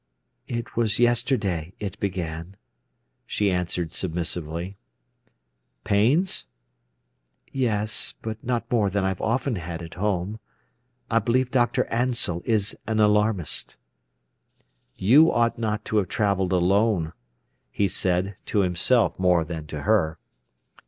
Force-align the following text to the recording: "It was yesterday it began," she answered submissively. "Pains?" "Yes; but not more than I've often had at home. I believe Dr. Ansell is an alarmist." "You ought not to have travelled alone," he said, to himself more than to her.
"It 0.47 0.75
was 0.75 0.97
yesterday 0.97 1.73
it 1.79 1.99
began," 1.99 2.55
she 3.27 3.51
answered 3.51 3.93
submissively. 3.93 4.75
"Pains?" 5.83 6.47
"Yes; 7.51 8.15
but 8.19 8.43
not 8.43 8.71
more 8.71 8.89
than 8.89 9.03
I've 9.03 9.21
often 9.21 9.57
had 9.57 9.83
at 9.83 9.93
home. 9.93 10.39
I 11.11 11.19
believe 11.19 11.51
Dr. 11.51 11.83
Ansell 11.85 12.41
is 12.45 12.75
an 12.87 12.99
alarmist." 12.99 13.77
"You 14.95 15.31
ought 15.31 15.59
not 15.59 15.85
to 15.85 15.97
have 15.97 16.07
travelled 16.07 16.51
alone," 16.51 17.13
he 17.69 17.87
said, 17.87 18.35
to 18.47 18.61
himself 18.61 19.19
more 19.19 19.45
than 19.45 19.67
to 19.67 19.83
her. 19.83 20.17